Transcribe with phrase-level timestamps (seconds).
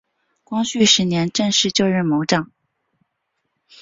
[0.43, 2.51] 光绪十年正式就任盟长。